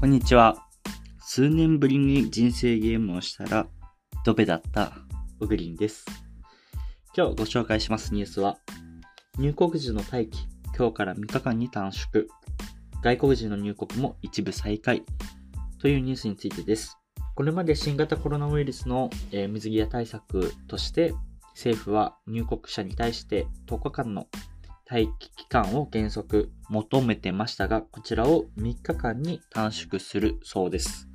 [0.00, 0.54] こんにちは。
[1.18, 3.66] 数年ぶりに人生ゲームをしたら、
[4.24, 4.92] ドベだった
[5.40, 6.06] オグリンです。
[7.16, 8.58] 今日ご紹介しますニュースは、
[9.40, 10.46] 入国時の待機、
[10.78, 12.26] 今日から3日間に短縮。
[13.02, 15.02] 外国人の入国も一部再開。
[15.80, 16.96] というニュースについてです。
[17.34, 21.12] これまで新型コロナウイルスの、水際対策として、
[21.54, 24.28] 政府は入国者に対して10日間の
[24.90, 31.08] 待機期間を原則求めてましたが、こちらを3日間に短縮するそうです。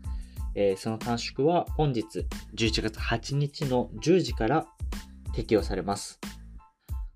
[0.53, 4.67] えー、その短縮は本日11月8日の10時から
[5.33, 6.19] 適用されます。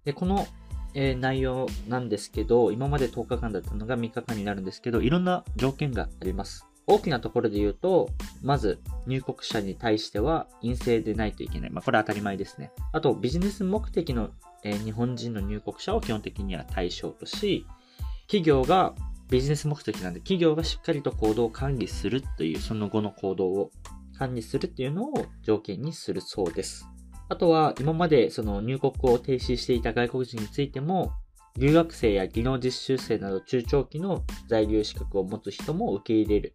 [0.03, 0.47] でこの、
[0.95, 6.65] えー、内容なんですけど、今まで10日間だったのが3日間になるんですけど、いろんな条件があります。
[6.87, 8.09] 大きなところで言うと、
[8.41, 11.69] まず入国者に対しては陰性でないといけない。
[11.69, 12.71] まあ、これは当たり前ですね。
[12.93, 14.29] あと、ビジネス目的の
[14.63, 17.65] えー、日本人の入国者を基本的には対象とし、
[18.23, 18.93] 企業が
[19.29, 23.71] ビジネス目的なんで、企業がしっかりと行動を管理するという、その後の行動を
[24.17, 26.87] 管理するっていうのを条件にするそうです。
[27.29, 31.13] あとは、今までその入国を停止していた外国人についても、
[31.57, 36.53] 留学生や技能実習生など中長期の在留資格を持つ人も受け入れる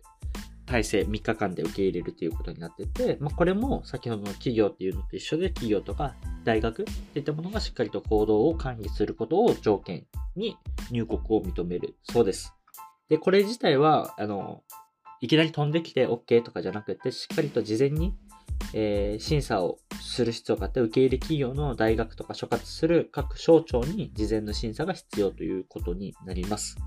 [0.73, 10.57] 体制3日間で受け入れるということになってて、まあ、これも先ほどの企業っていうのと一緒で企業とか大学っていったものがしっかりと行動を管理することを条件に
[10.91, 12.55] 入国を認めるそうです。
[13.11, 14.63] で、これ自体は、あの、
[15.21, 18.15] いきなり飛んできて OK とかじゃなくて、しっかりと事前に、
[18.73, 26.79] えー、審査をする必要があって、受け入れ企業の大学とか所括する各省庁に事前の審査が必要ということになります。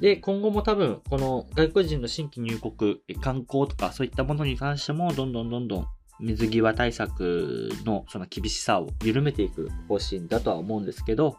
[0.00, 5.86] で、今後も多分、この外国人の新規入国、観光とかそういったものに関しても、どんどんどんどん
[6.20, 11.38] 水際対策のその厳しさを緩めていく方針だとは思うんですけど、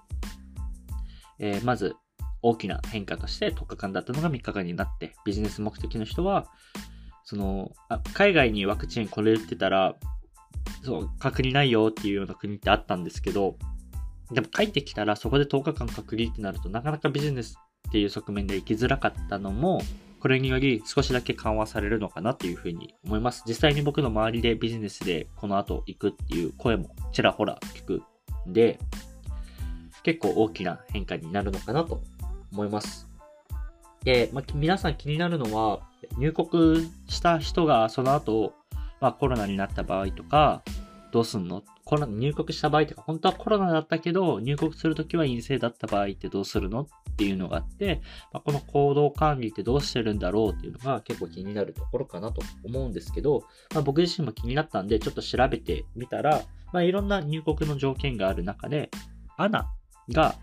[1.40, 1.96] えー、まず
[2.42, 6.48] 大きな変化として10日間だったのが3日間になって、ビジネス目的の人は、
[7.24, 9.96] その、あ海外にワクチンこれってたら、
[10.84, 13.56] そう、隔離ないよっていうような国ってあったんですけど、
[14.32, 17.58] でも帰ってきたらそこで10日間隔離ってなるとなかなかビジネス
[17.88, 19.82] っていう側面で行きづらかったのも、
[20.20, 23.44] これにより少しだけ緩和されるのかなっていうふうに思います。
[23.48, 28.02] 実際に僕の周りでビジネスでこの後行くっていう声もちらほら聞く
[28.48, 28.80] んで、
[30.04, 32.02] 結構大きな変化になるのかなと
[32.52, 33.08] 思います。
[34.04, 35.82] で、まあ、皆さん気になるのは、
[36.18, 38.54] 入国した人がその後、
[39.02, 40.64] まあ、コロナになった場合とか、
[41.12, 41.64] どうすんの？
[41.86, 46.82] コロナ、入国した場合とか、本当はコロナだったけど、入国するときは陰性だった場合ってどうするの？
[46.82, 46.86] っ
[47.18, 48.02] ていうのがあって、
[48.32, 58.92] まあ、この行動管理ってどうしてるんだろうっていうのが結構気になるところかなと思うんですけど、まあ、僕自身も気になったんで、ちょっと調べてみたら、まあ、いろんな入国の条件がある中で、
[59.40, 59.64] ANA
[60.12, 60.36] が、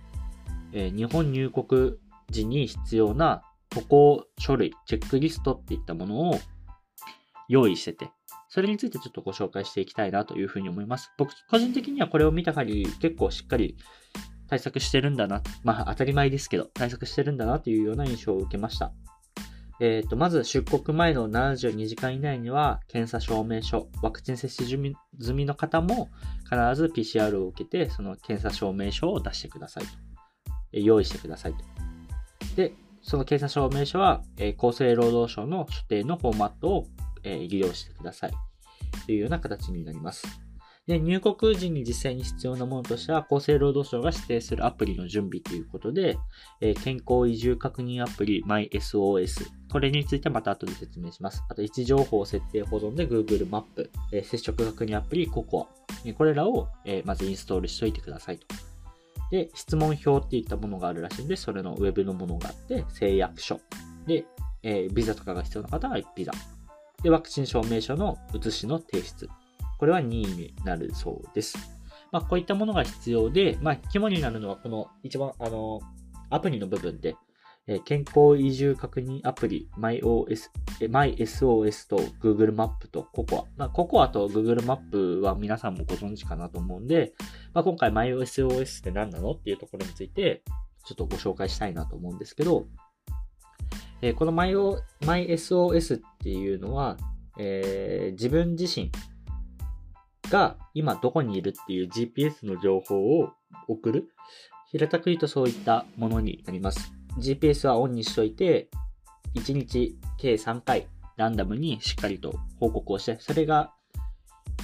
[0.73, 1.95] えー、日本入国
[2.31, 6.39] 時に必要な渡航書類、チェックリストっていったものを
[7.49, 8.11] 用意してて、
[8.55, 11.11] それについてちょっとご紹介していきたいなというふうに思います。
[11.19, 13.77] 僕、個人的にはこれを見た限り結構しっかり
[14.49, 15.43] 対策してるんだな。
[15.65, 18.93] まあ当たり前ですけど、対策してるんだなというような印象を受けました。
[19.81, 26.11] えっ、ー、と、まず出国前の72時間以内には検査証明書、ワクチン接種済みの方も
[26.45, 29.91] 必ず PCR を受けて、その検査証明書を出してくださいと。
[30.73, 31.65] え用意してくださいと。
[32.55, 32.73] で、
[33.03, 36.87] その検査証明書は、え厚生労働省の所定のフォーマットを
[37.25, 38.33] え利用してください。
[39.07, 40.27] というような形になります。
[40.87, 46.19] で、入国時に実際に必要なものとしては、厚生労働省が指定するアプリの準備ということで、
[46.61, 49.47] え健康移住確認アプリ MySOS。
[49.73, 51.43] これについてはまた後で説明します。
[51.49, 55.67] あと、位置情報設定保存で Google マップ、え接触確認アプリ COCOA。
[56.15, 58.47] これらを、えまずインストールしておいてくださいと。
[59.31, 63.59] で、質問表っていったものがあるらしいんで、それのウェブのものがあって、誓約書。
[64.07, 64.27] で、
[64.63, 66.33] え、ビザとかが必要な方はビザ。
[67.05, 69.29] で、ワクチン証明書の写しの提出。
[69.79, 71.59] これは任意になるそうです。
[72.11, 75.81] まあ、こういったものが必要で、まあ、肝になるのはこの一番、あの、
[76.31, 77.15] アプリの部分で、
[77.67, 80.51] えー、健康移住確認アプリ MyOS、
[80.81, 83.45] MySOS と Google マップと COCOA。
[83.59, 87.13] まあ、COCOA と Google マップは皆さんもご存知かなと思うんで、
[87.53, 89.33] まあ、今回 MySOS って何なの？
[89.33, 90.43] っていうところについて、
[90.87, 92.67] ちょっとご紹介したいなと思うんですけど、
[94.01, 96.97] えー、この MySOS っていうのは、
[97.39, 98.91] えー、自分自身
[100.31, 103.31] が今どこにいるっていう GPS の情報を
[103.69, 104.09] 送る。
[104.73, 106.93] 平たく言うとそういったものになります。
[107.19, 108.71] GPS はオンにしといて、
[109.35, 113.73] 1日計3回ランダムにしっかりと報告をして、それが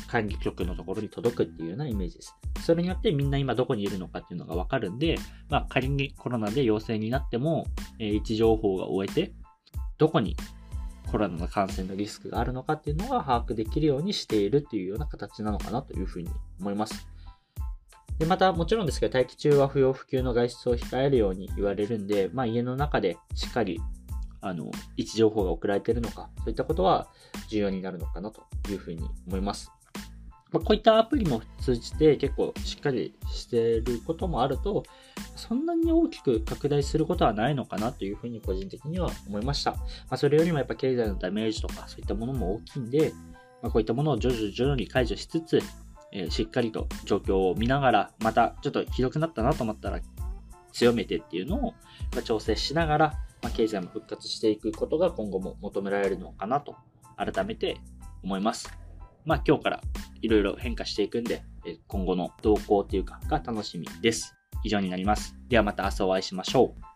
[0.08, 2.34] 管理局のところに届くっていうようなイメージです。
[2.64, 5.18] それによってみんな今どこにいるのかっていうのがわかるんで、
[5.50, 7.66] まあ仮にコロナで陽性になっても、
[7.98, 9.32] え、位置情報が終えて、
[9.98, 10.36] どこに
[11.10, 16.30] コロナの感染のリスクがあるのかっていうのが把握できるようにしているっていうような形なのかなというふうに
[16.60, 17.06] 思います。
[18.18, 23.80] で、またもちろんですけど、待機中は不要不急の外出を控えるように言われるんで、まあ家の中でしっかり
[24.42, 27.08] あの、位置情報が送られているのか、そういったことは
[27.48, 29.70] 重要になるのかなというふうに思います。
[30.52, 34.82] まあ、こういったアプリも通じて結構しっかりしていることもあると、
[35.36, 39.72] そんなに大きく拡大することはないのかなというふうに個人的には思いました。
[39.72, 39.78] ま
[40.10, 43.12] あ、それよりもやっぱ経済のダメージとかそういったものも大きいんで、
[43.62, 45.60] まあ、こういったものを徐々徐々に解除しつつ、
[46.12, 50.00] えー、しっかりと状況を見ながら、またちょっとひどくなったなと思ったら
[50.72, 51.74] 強めてっていうのを
[52.24, 53.06] 調整しながら、
[53.42, 56.76] まあ、経済も復活していくことが今後も求められるのかなと
[57.16, 57.76] 改めて
[58.22, 58.72] 思います。
[59.24, 59.80] まあ今日から
[60.22, 61.42] いろいろ変化していくんで、
[61.86, 64.34] 今後の動向というかが楽しみです。
[64.64, 65.36] 以上になります。
[65.48, 66.89] ではまた明日お会いしましょう。